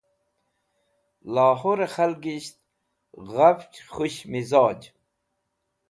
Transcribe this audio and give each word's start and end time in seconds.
Lahore 1.33 1.85
Khalgisht 1.93 2.55
Ghafch 3.33 3.77
Khush 3.93 4.19
Mizoj 4.31 4.81